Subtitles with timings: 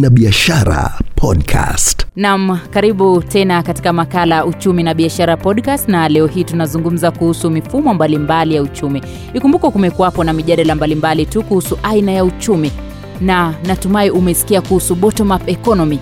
[0.00, 2.06] na biashara podcast.
[2.16, 7.94] Nam, karibu tena katika makala Uchumi na Biashara Podcast, na leo hii tunazungumza kuhusu mifumo
[7.94, 9.02] mbalimbali ya uchumi.
[9.34, 12.72] Ikumbukwa kumekuwapo na mijadala mbalimbali tu kuhusu aina ya uchumi,
[13.20, 15.98] na natumai umesikia kuhusu bottom up economy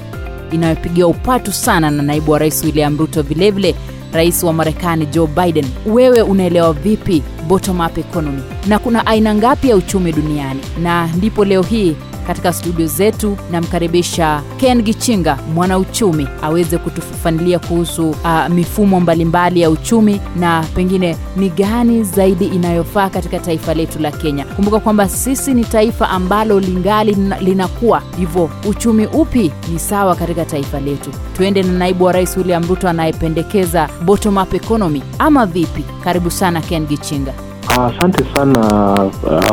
[0.53, 3.75] inayopigiwa upatu sana na naibu wa rais William Ruto, vilevile
[4.12, 5.67] rais wa Marekani Joe Biden.
[5.87, 10.60] Wewe unaelewa vipi bottom up economy na kuna aina ngapi ya uchumi duniani?
[10.83, 11.96] Na ndipo leo hii
[12.28, 20.20] katika studio zetu namkaribisha Ken Gichinga, mwanauchumi, aweze kutufafanulia kuhusu uh, mifumo mbalimbali ya uchumi
[20.37, 24.45] na pengine ni gani zaidi inayofaa katika taifa letu la Kenya.
[24.45, 30.80] Kumbuka kwamba sisi ni taifa ambalo lingali linakuwa, hivyo uchumi upi ni sawa katika taifa
[30.80, 31.10] letu?
[31.37, 35.84] Tuende na naibu wa rais William Ruto anayependekeza bottom up economy ama vipi?
[36.04, 37.48] Karibu sana Ken Gichinga.
[37.77, 38.61] Asante sana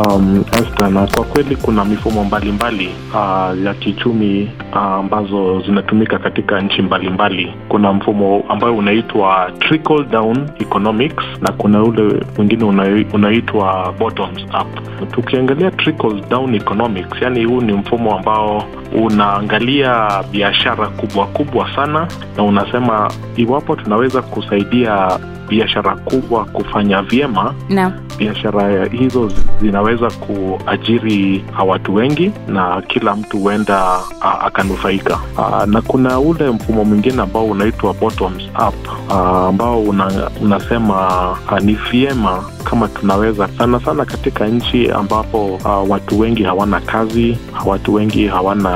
[0.09, 6.61] um, Esther, na kwa kweli kuna mifumo mbalimbali uh, ya kiuchumi uh, ambazo zinatumika katika
[6.61, 7.53] nchi mbalimbali.
[7.69, 14.79] Kuna mfumo ambayo unaitwa trickle down economics na kuna ule mwingine una- unaitwa bottoms up.
[15.11, 18.63] Tukiangalia trickle down economics, yani huu ni mfumo ambao
[19.03, 22.07] unaangalia biashara kubwa kubwa sana
[22.37, 25.19] na unasema iwapo tunaweza kusaidia
[25.49, 27.93] biashara kubwa kufanya vyema Naam.
[28.17, 33.99] Biashara hizo zinaweza kuajiri watu wengi na kila mtu huenda
[34.45, 35.19] akanufaika.
[35.65, 42.87] Na kuna ule mfumo mwingine ambao unaitwa bottoms up ambao una, unasema ni vyema kama
[42.87, 48.71] tunaweza sana sana katika nchi ambapo a, watu wengi hawana kazi, watu wengi hawana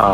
[0.00, 0.04] a,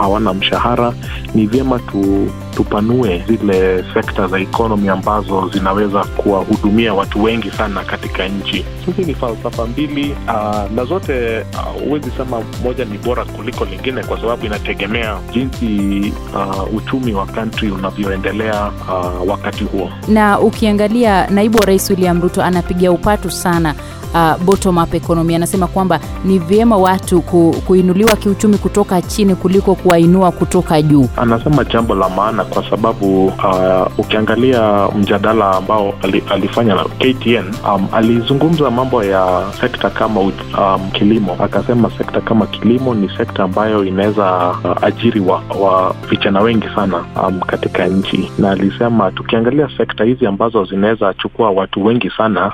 [0.00, 0.92] hawana mshahara,
[1.34, 8.28] ni vyema tu, tupanue zile sekta za ekonomi ambazo zinaweza kuwahudumia watu wengi sana katika
[8.28, 8.64] nchi.
[8.86, 11.44] Hizi ni falsafa mbili uh, na zote
[11.84, 17.26] huwezi uh, sema moja ni bora kuliko lingine, kwa sababu inategemea jinsi uh, uchumi wa
[17.26, 19.90] country unavyoendelea uh, wakati huo.
[20.08, 23.74] na ukiangalia naibu wa rais william ruto anapiga upatu sana
[24.14, 25.34] uh, bottom up economy.
[25.36, 31.08] Anasema kwamba ni vyema watu ku, kuinuliwa kiuchumi kutoka chini kuliko kuwainua kutoka juu.
[31.16, 37.86] Anasema jambo la maana kwa sababu uh, ukiangalia mjadala ambao ali, alifanya na KTN um,
[37.92, 40.32] alizungumza mambo ya sekta kama um,
[40.92, 41.36] kilimo.
[41.38, 47.04] Akasema sekta kama kilimo ni sekta ambayo inaweza uh, ajiri wa, wa vijana wengi sana
[47.26, 52.46] um, katika nchi, na alisema tukiangalia sekta hizi ambazo zinaweza chukua watu wengi sana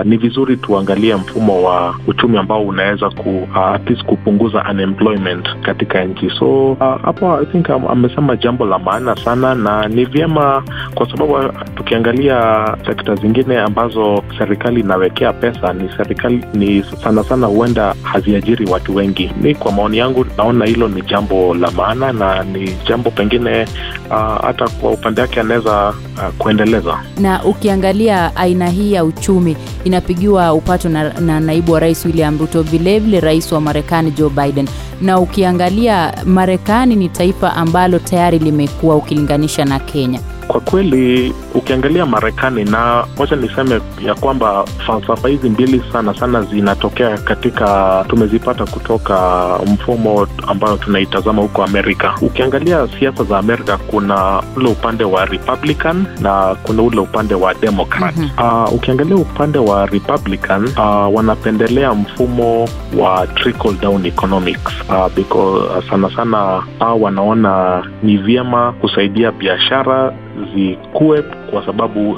[0.00, 5.48] uh, ni vizuri tuangalie mfumo wa uchumi ambao unaweza ku, uh, at least kupunguza unemployment
[5.62, 6.30] katika nchi.
[6.38, 10.62] So uh, hapo I think um, amesema jambo la maana sana, na ni vyema
[10.94, 11.44] kwa sababu uh,
[11.74, 18.94] tukiangalia sekta zingine ambazo serikali inawekea pesa ni serikali ni sana sana huenda haziajiri watu
[18.94, 19.30] wengi.
[19.42, 23.66] Mi kwa maoni yangu naona hilo ni jambo la maana na ni jambo pengine
[24.10, 26.98] uh, hata kwa upande wake anaweza uh, kuendeleza.
[27.20, 29.56] na ukiangalia aina hii ya uchumi
[29.88, 34.68] inapigiwa upato na, na naibu wa rais william ruto vilevile rais wa marekani joe biden.
[35.02, 42.64] Na ukiangalia marekani ni taifa ambalo tayari limekuwa ukilinganisha na kenya Kwa kweli ukiangalia Marekani
[42.64, 50.26] na wacha niseme ya kwamba falsafa hizi mbili sana sana zinatokea katika, tumezipata kutoka mfumo
[50.46, 52.14] ambayo tunaitazama huko Amerika.
[52.22, 58.16] Ukiangalia siasa za Amerika, kuna ule upande wa Republican na kuna ule upande wa Democrat.
[58.16, 58.28] Mhm.
[58.38, 66.10] Uh, ukiangalia upande wa Republican uh, wanapendelea mfumo wa trickle down economics uh, because sana
[66.16, 70.12] sana uh, wanaona ni vyema kusaidia biashara
[70.54, 72.10] zikue kwa sababu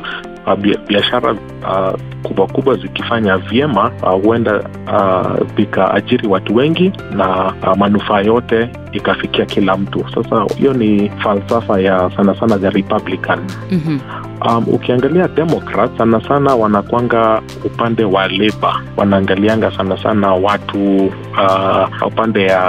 [0.46, 0.54] uh,
[0.88, 8.20] biashara uh, kubwa kubwa zikifanya vyema uh, huenda uh, vikaajiri watu wengi na uh, manufaa
[8.20, 10.04] yote ikafikia kila mtu.
[10.14, 13.38] Sasa hiyo ni falsafa ya sana sana the Republican.
[13.70, 14.00] mm-hmm.
[14.48, 22.42] Um, ukiangalia Democrats sana sana wanakwanga upande wa labor, wanaangalianga sana sana watu uh, upande
[22.42, 22.60] ya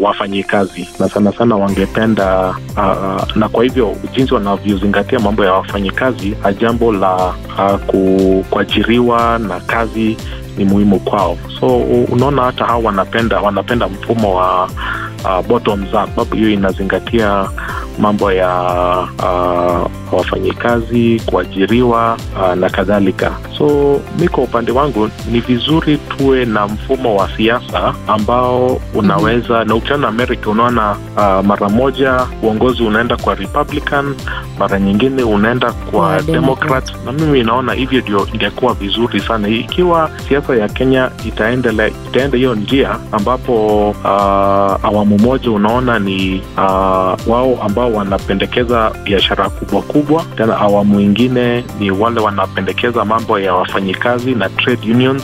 [0.00, 0.88] wafanyikazi.
[1.00, 6.92] Na sana sana wangependa uh, na kwa hivyo jinsi wanavyozingatia mambo ya wafanyikazi, uh, jambo
[6.92, 10.16] la uh, kuajiriwa na kazi
[10.58, 11.38] ni muhimu kwao.
[11.60, 11.66] So
[12.12, 14.64] unaona hata hao wanapenda wanapenda mfumo wa
[15.24, 17.48] uh, bottoms up, hiyo inazingatia
[17.98, 18.50] mambo ya
[19.18, 23.32] uh, wafanyikazi kuajiriwa uh, na kadhalika.
[23.58, 29.68] So mi kwa upande wangu ni vizuri tuwe na mfumo wa siasa ambao unaweza mm-hmm.
[29.68, 34.14] na ukiona amerika unaona uh, mara moja uongozi unaenda kwa republican
[34.58, 36.92] mara nyingine unaenda kwa yeah, democrat.
[37.06, 39.48] Na mimi naona hivyo ndio ingekuwa vizuri sana.
[39.48, 44.06] Ikiwa siasa ya kenya itaendele itaenda hiyo njia ambapo uh,
[44.84, 46.62] awamu moja unaona ni uh,
[47.26, 50.24] wao ambao wanapendekeza biashara kubwa kubwa.
[50.36, 55.22] Tena awamu ingine ni wale wanapendekeza mambo ya wafanyikazi na trade unions.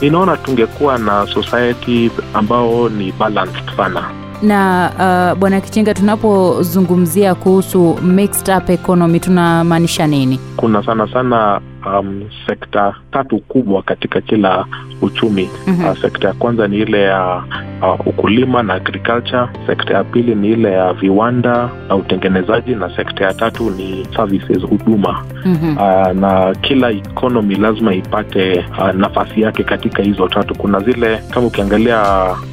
[0.00, 4.10] Ninaona tungekuwa na society ambao ni balanced sana.
[4.42, 4.90] Na
[5.32, 10.40] uh, bwana kichinga tunapozungumzia kuhusu mixed up economy tunamaanisha nini?
[10.56, 14.66] Kuna sana sana um, sekta tatu kubwa katika kila
[15.02, 15.48] uchumi.
[15.66, 15.84] Mhm.
[15.84, 17.42] uh, sekta ya kwanza ni ile ya
[17.82, 19.46] uh, ukulima na agriculture.
[19.66, 22.74] Sekta ya pili ni ile ya viwanda na utengenezaji.
[22.74, 25.22] Na sekta ya tatu ni services huduma.
[25.44, 25.76] Mm-hmm.
[25.76, 30.54] uh, na kila economy lazima ipate uh, nafasi yake katika hizo tatu.
[30.54, 32.04] Kuna zile kama ukiangalia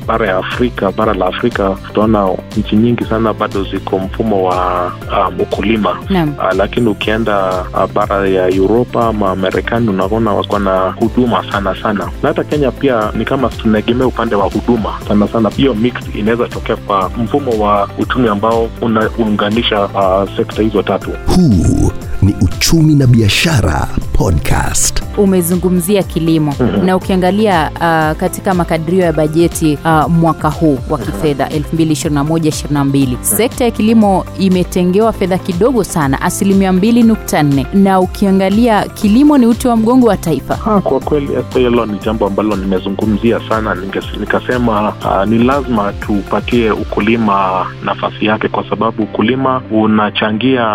[0.08, 5.40] bara ya afrika bara la afrika utaona nchi nyingi sana bado ziko mfumo wa um,
[5.42, 5.92] ukulima.
[6.38, 12.10] Uh, lakini ukienda uh, bara ya uropa ama marekani unaona wako na huduma sana sana.
[12.24, 16.48] Na hata kenya pia ni kama tunaegemea upande wa huduma sana sana hiyo mix inaweza
[16.48, 21.10] tokea kwa mfumo wa uchumi ambao unaunganisha uh, sekta hizo tatu.
[21.36, 21.92] Huu
[22.22, 23.88] ni Uchumi na Biashara
[24.18, 25.04] Podcast.
[25.18, 26.86] umezungumzia kilimo Mhm.
[26.86, 33.72] na ukiangalia uh, katika makadirio ya bajeti uh, mwaka huu wa kifedha 2021-22 sekta ya
[33.72, 40.18] kilimo imetengewa fedha kidogo sana asilimia 2.4 na ukiangalia kilimo ni uti wa mgongo wa
[40.18, 40.56] taifa.
[40.56, 43.78] Ha, kwa kweli hilo ni jambo ambalo nimezungumzia sana.
[44.20, 50.66] Nikasema uh, ni lazima tupatie ukulima nafasi yake kwa sababu ukulima unachangia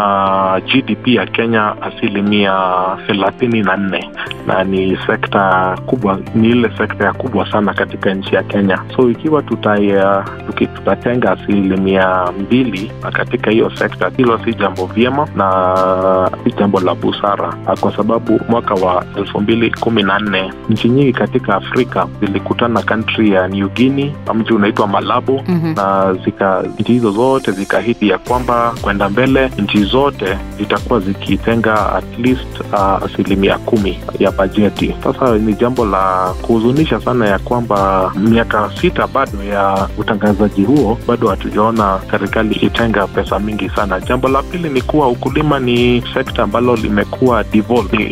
[0.67, 2.53] gdp ya kenya asilimia
[3.31, 4.11] thelathini na nne.
[4.47, 8.79] Na ni sekta kubwa ni ile sekta ya kubwa sana katika nchi ya kenya.
[8.97, 9.77] So ikiwa tuta,
[10.75, 17.55] tutatenga asilimia mbili katika hiyo sekta hilo si jambo vyema na si jambo la busara.
[17.81, 23.31] Kwa sababu mwaka wa elfu mbili kumi na nne nchi nyingi katika afrika zilikutana kantri
[23.33, 25.43] ya new guinea mji unaitwa malabo.
[25.49, 25.75] Mhm.
[25.77, 32.19] na zika nchi hizo zote zikaahidi ya kwamba kwenda mbele nchi zote zitakuwa zikitenga at
[32.19, 34.95] least uh, asilimia kumi ya bajeti.
[35.05, 41.29] Sasa ni jambo la kuhuzunisha sana ya kwamba miaka sita bado ya utangazaji huo bado
[41.29, 44.01] hatujaona serikali ikitenga pesa mingi sana.
[44.01, 47.45] Jambo la pili ni kuwa ukulima ni sekta ambalo limekuwa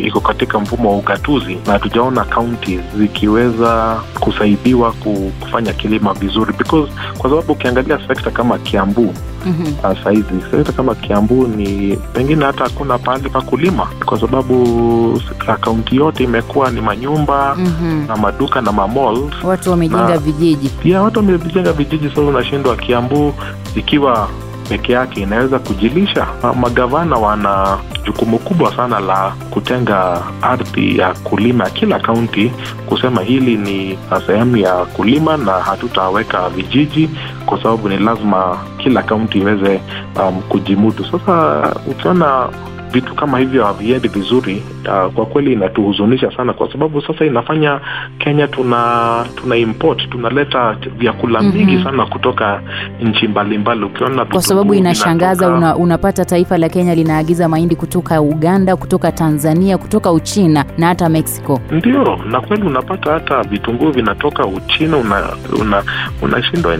[0.05, 6.53] iko katika mfumo wa ugatuzi na hatujaona kaunti zikiweza kusaidiwa ku- kufanya kilima vizuri.
[6.57, 9.13] Because kwa sababu ukiangalia sekta kama kiambu
[9.45, 9.73] Mhm.
[9.91, 15.95] uh, sahizi sekta kama kiambu ni pengine hata hakuna pahali pa kulima kwa sababu akaunti
[15.95, 18.05] yote imekuwa ni manyumba Mhm.
[18.07, 23.33] na maduka na mamall watu wamejenga vijiji pia watu wamejenga vijiji sasa unashindwa kiambu
[23.75, 24.29] ikiwa
[24.69, 26.27] peke yake inaweza kujilisha.
[26.59, 32.51] Magavana wana jukumu kubwa sana la kutenga ardhi ya kulima kila kaunti
[32.85, 37.09] kusema hili ni sehemu ya kulima na hatutaweka vijiji
[37.45, 39.81] kwa sababu ni lazima kila kaunti iweze
[40.15, 41.05] um, kujimudu.
[41.11, 42.49] Sasa ukiona
[42.91, 47.79] vitu kama hivyo haviendi vizuri uh, kwa kweli inatuhuzunisha sana kwa sababu sasa inafanya
[48.19, 51.57] kenya tuna tuna import tunaleta vyakula Mhm.
[51.57, 52.61] mingi sana kutoka
[53.01, 58.75] nchi mbalimbali ukiona kwa sababu inashangaza una, unapata taifa la kenya linaagiza mahindi kutoka uganda
[58.75, 64.97] kutoka tanzania kutoka uchina na hata mexico ndio na kweli unapata hata vitunguu vinatoka uchina
[64.97, 65.23] una
[65.61, 65.83] una
[66.21, 66.77] unashindwa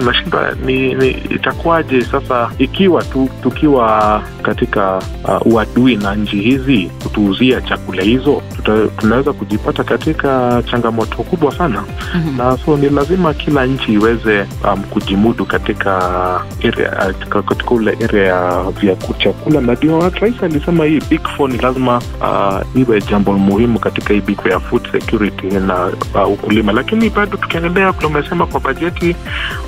[0.00, 7.60] unashindwa ni, ni itakuwaje sasa ikiwa tu, tukiwa katika uh, uadui na nchi hizi kutuuzia
[7.60, 11.84] chakula hizo tuta, tunaweza kujipata katika changamoto kubwa sana.
[12.14, 12.36] Mhm.
[12.36, 15.96] na so ni lazima kila nchi iweze um, kujimudu katika
[16.64, 19.60] area, uh, katika ule area ya vya chakula.
[19.60, 24.20] Na ndio rais alisema hii big four ni lazima uh, iwe jambo muhimu katika hii
[24.20, 25.86] big four ya food security na
[26.24, 26.72] uh, ukulima.
[26.72, 29.16] Lakini bado tukiangalia vile umesema kwa bajeti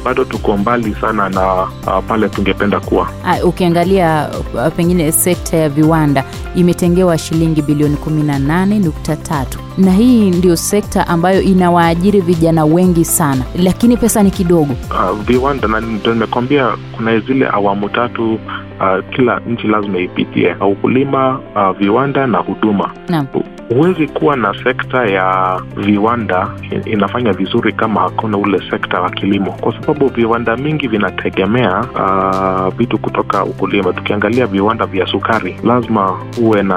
[0.05, 3.09] bado tuko mbali sana na uh, pale tungependa kuwa.
[3.25, 6.25] Ah, ukiangalia uh, pengine sekta ya viwanda
[6.55, 9.45] imetengewa shilingi bilioni 18.3
[9.79, 13.43] na hii ndio sekta ambayo inawaajiri vijana wengi sana.
[13.57, 14.73] Lakini pesa ni kidogo.
[14.91, 20.55] Uh, viwanda na ndio nimekwambia kuna zile awamu tatu uh, kila nchi lazima ipitie.
[20.55, 22.91] Ukulima uh, viwanda na huduma.
[23.09, 23.27] Naam
[23.69, 26.49] huwezi kuwa na sekta ya viwanda
[26.85, 32.99] inafanya vizuri kama hakuna ule sekta wa kilimo, kwa sababu viwanda mingi vinategemea uh, vitu
[32.99, 33.93] kutoka ukulima.
[33.93, 36.77] Tukiangalia viwanda vya sukari, lazima uwe na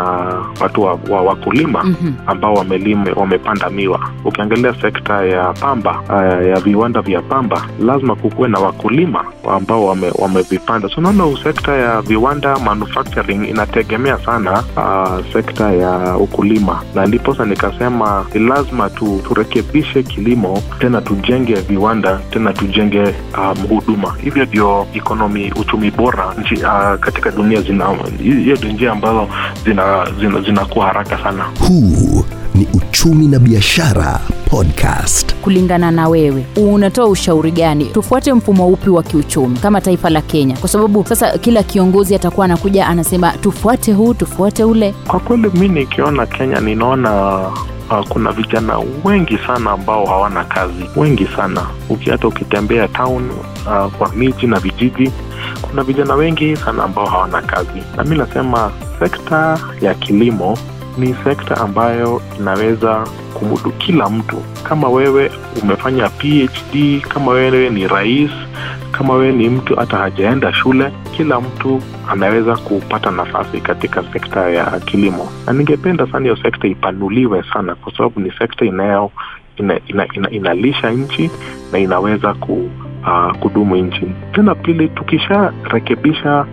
[0.62, 2.14] watu wa, wa wakulima Mhm.
[2.28, 4.00] ambao wamelima, wamepanda miwa.
[4.26, 10.12] Ukiangalia sekta ya pamba uh, ya viwanda vya pamba, lazima kukuwe na wakulima ambao wame,
[10.16, 10.90] wamevipanda.
[10.90, 18.26] So naona sekta ya viwanda manufacturing inategemea sana uh, sekta ya ukulima, na ndiposa nikasema
[18.34, 23.02] ni lazima tu, turekebishe kilimo tena tujenge viwanda tena tujenge
[23.38, 24.16] um, huduma.
[24.24, 27.86] Hivyo ndio ekonomi, uchumi bora nchi, uh, katika dunia zina
[28.24, 29.28] hiyo ndio njia ambazo
[29.66, 31.44] zinakuwa zina, zinakuwa haraka sana.
[31.68, 32.26] Huu
[32.56, 35.36] ni Uchumi na Biashara Podcast.
[35.36, 37.86] kulingana na wewe unatoa ushauri gani?
[37.86, 40.58] Tufuate mfumo upi wa kiuchumi kama taifa la kenya?
[40.58, 44.96] Kwa sababu sasa kila kiongozi atakuwa anakuja anasema tufuate huu tufuate ule.
[45.08, 47.38] Kwa kweli mi nikiona Kenya ninaona
[47.92, 51.62] uh, kuna vijana wengi sana ambao hawana kazi, wengi sana.
[52.12, 55.12] Hata ukitembea town uh, kwa miji na vijiji,
[55.62, 60.58] kuna vijana wengi sana ambao hawana kazi, na mi nasema sekta ya kilimo
[60.98, 64.38] ni sekta ambayo inaweza kumudu kila mtu.
[64.64, 65.32] Kama wewe
[65.64, 68.32] umefanya PhD, kama wewe ni rais,
[68.92, 74.80] kama wewe ni mtu hata hajaenda shule, kila mtu anaweza kupata nafasi katika sekta ya
[74.80, 79.12] kilimo, na ningependa sana hiyo sekta ipanuliwe sana, kwa sababu ni sekta inayo
[79.58, 81.30] ina, ina, ina, nchi
[81.72, 82.70] na inaweza ku,
[83.04, 84.06] uh, kudumu nchi.
[84.32, 86.46] Tena pili, tukisharekebisha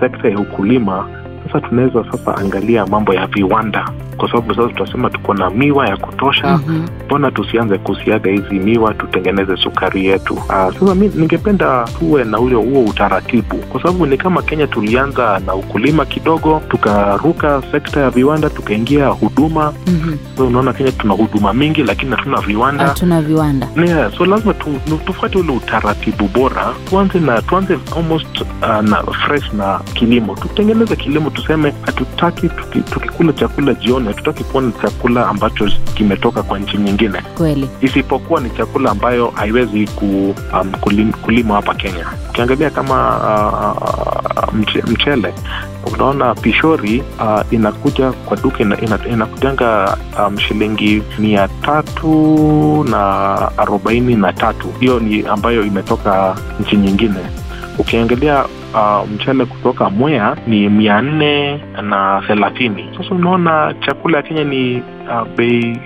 [0.00, 5.34] sekta ya ukulima sasa tunaweza sasa angalia mambo ya viwanda, kwa sababu sasa tutasema tuko
[5.34, 6.58] na miwa ya kutosha.
[6.58, 6.82] Mhm.
[7.06, 10.38] mbona tusianze kusiaga hizi miwa tutengeneze sukari yetu?
[10.50, 15.40] Aa, sasa mi ningependa tuwe na ule huo utaratibu kwa sababu ni kama kenya tulianza
[15.46, 19.72] na ukulima kidogo tukaruka sekta ya viwanda tukaingia huduma.
[19.86, 20.16] Mhm.
[20.36, 22.84] so unaona kenya tuna huduma mingi lakini hatuna viwanda.
[22.86, 23.68] Hatuna viwanda.
[23.86, 24.70] Yeah, so lazima tu,
[25.06, 30.34] tufuate ule utaratibu bora tuanze na tuanze almost uh, na fresh na kilimo.
[30.34, 32.48] Tutengeneze kilimo tuseme hatutaki
[32.92, 37.22] tukikula chakula jioni hatutaki kuona chakula ambacho kimetoka kwa nchi nyingine.
[37.36, 37.68] Kweli.
[37.80, 42.06] Isipokuwa ni chakula ambayo haiwezi ku, um, kulim, kulima hapa kenya.
[42.30, 43.82] Ukiangalia kama uh,
[44.48, 45.34] uh, mche, mchele
[45.94, 54.14] unaona pishori uh, inakuja kwa duka ina, ina, inakujanga um, shilingi mia tatu na arobaini
[54.16, 54.68] na tatu.
[54.80, 57.20] Hiyo ni ambayo imetoka nchi nyingine
[57.86, 64.44] ukiangalia uh, mchele kutoka mwea ni mia nne na thelathini sasa unaona chakula ya kenya
[64.44, 64.76] ni
[65.08, 65.80] uh, bei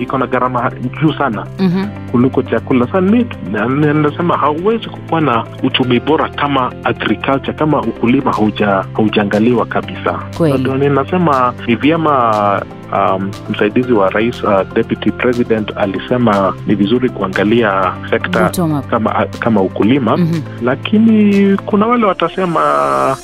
[0.00, 0.70] iko na gharama
[1.00, 1.86] juu sana Mhm.
[2.10, 2.86] Kuliko chakula.
[2.86, 8.84] Sasa mi na- na- nasema hauwezi kukuwa na uchumi bora kama agriculture kama ukulima hauja
[8.94, 10.18] haujaangaliwa kabisa.
[10.58, 12.62] Ndio ninasema ni vyema
[12.92, 18.50] um, msaidizi wa rais uh, deputy president alisema ni vizuri kuangalia sekta
[18.90, 20.16] kama kama ukulima.
[20.16, 20.40] Mhm.
[20.62, 22.60] lakini kuna wale watasema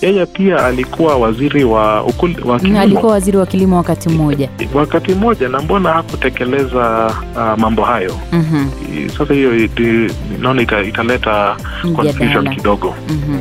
[0.03, 2.81] yeye pia alikuwa waziri wa, ukul, wa kilimo.
[2.81, 4.49] alikuwa waziri wa kilimo wakati mmoja.
[4.75, 8.13] Wakati mmoja na mbona hakutekeleza uh, mambo hayo?
[8.33, 8.67] Mhm.
[9.19, 9.51] Sasa hiyo
[10.41, 11.57] naona italeta
[11.97, 12.95] confusion kidogo.
[13.09, 13.41] Mhm.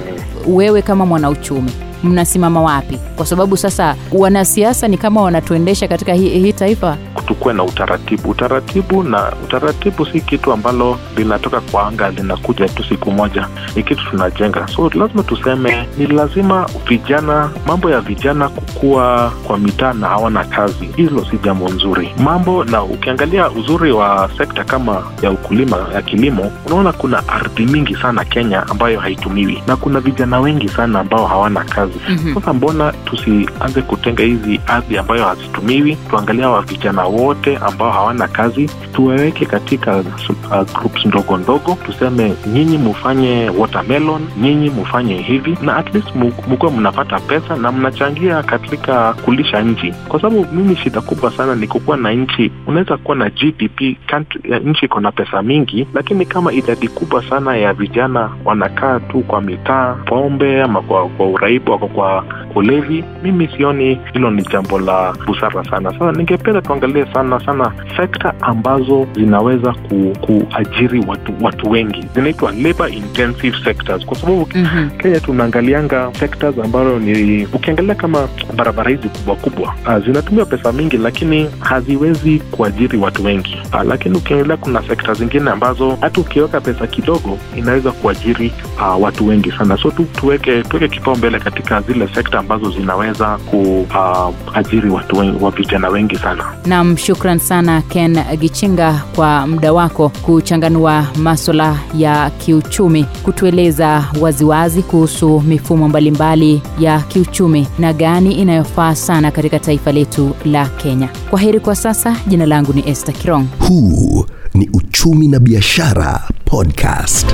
[0.56, 1.72] wewe kama mwanauchumi
[2.04, 3.00] mnasimama wapi?
[3.16, 6.98] Kwa sababu sasa wanasiasa ni kama wanatuendesha katika hii, hi taifa.
[7.26, 8.30] Tukuwe na utaratibu.
[8.30, 13.48] Utaratibu na utaratibu si kitu ambalo linatoka kwa anga linakuja tu siku moja.
[13.76, 14.68] Ni kitu tunajenga.
[14.68, 20.90] So lazima tuseme ni lazima vijana mambo ya vijana kukua kwa mitaa na hawana kazi.
[20.96, 22.14] Hilo si jambo nzuri.
[22.24, 27.96] Mambo na ukiangalia uzuri wa sekta kama ya ukulima ya kilimo unaona kuna ardhi mingi
[27.96, 32.34] sana kenya ambayo haitumiwi na kuna vijana wengi sana ambao hawana kazi Mhm.
[32.34, 38.70] sasa mbona tusianze kutenga hizi ardhi ambayo hazitumiwi tuangalia wa vijana wote ambao hawana kazi
[38.94, 45.94] tuwaweke katika uh, groups ndogo ndogo tuseme nyinyi mufanye watermelon nyinyi mufanye hivi na at
[45.96, 46.16] least
[46.48, 51.68] mukuwe mnapata pesa na mnachangia katika kulisha nchi kwa sababu mimi shida kubwa sana ni
[51.68, 56.54] kukuwa na nchi unaweza kuwa na gdp country- nchi iko na pesa mingi lakini kama
[56.54, 61.94] idadi kubwa sana ya vijana wanakaa tu kwa mitaa pombe ama kwa, kwa uraibu wako
[61.96, 62.24] kwa
[62.56, 63.04] ulevi.
[63.24, 65.92] Mimi sioni hilo ni jambo la busara sana.
[65.92, 72.06] Sasa ningependa tuangalie sana sana sekta ambazo zinaweza ku, kuajiri watu watu wengi.
[72.16, 74.06] Zinaitwa labor intensive sectors.
[74.06, 74.90] Kwa sababu Mhm.
[74.90, 80.98] kenya tunaangalianga sectors ambayo ni ukiangalia kama barabara hizi kubwa kubwa uh, zinatumia pesa mingi
[80.98, 83.58] lakini haziwezi kuajiri watu wengi.
[83.74, 89.28] Uh, lakini ukiangalia kuna sekta zingine ambazo hata ukiweka pesa kidogo inaweza kuajiri uh, watu
[89.28, 89.78] wengi sana.
[89.78, 91.40] So tu, tuweke tuweke kipao mbele
[91.74, 97.40] katika zile sekta ambazo zinaweza kuajiri uh, watu wengi, wa vijana wengi sana Nam, shukran
[97.40, 106.62] sana Ken Gichinga kwa muda wako kuchanganua maswala ya kiuchumi, kutueleza waziwazi kuhusu mifumo mbalimbali
[106.80, 111.10] ya kiuchumi na gani inayofaa sana katika taifa letu la Kenya.
[111.30, 112.16] Kwa heri kwa sasa.
[112.28, 113.46] Jina langu ni Esther Kirong.
[113.68, 117.34] Huu ni Uchumi na Biashara Podcast.